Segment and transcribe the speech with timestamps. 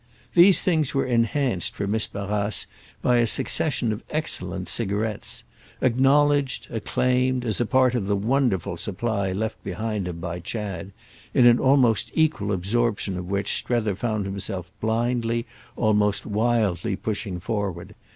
[0.33, 2.65] These things were enhanced for Miss Barrace
[3.03, 9.63] by a succession of excellent cigarettes—acknowledged, acclaimed, as a part of the wonderful supply left
[9.63, 15.45] behind him by Chad—in an almost equal absorption of which Strether found himself blindly,
[15.75, 17.93] almost wildly pushing forward.